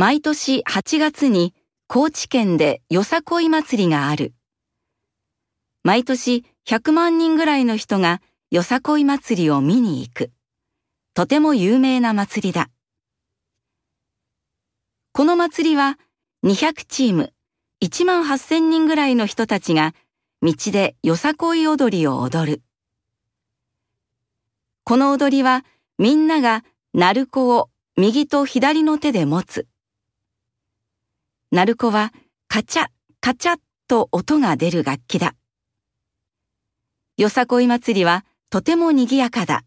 [0.00, 1.52] 毎年8月に
[1.86, 4.32] 高知県でよさこい祭りがある。
[5.82, 10.32] 毎年100万人ぐらいの人がよさこい祭りを見に行く。
[11.12, 12.70] とても有名な祭りだ。
[15.12, 15.98] この祭りは
[16.46, 17.34] 200チーム
[17.84, 19.94] 1万8000人ぐらいの人たちが
[20.40, 22.62] 道でよさこい踊りを踊る。
[24.82, 25.62] この踊りは
[25.98, 26.64] みんなが
[26.94, 29.66] 鳴子を右と左の手で持つ。
[31.52, 32.12] 鳴子は
[32.46, 32.86] カチャ
[33.20, 35.34] カチャと音が出る楽器だ。
[37.16, 39.64] よさこい祭りはとても賑やかだ。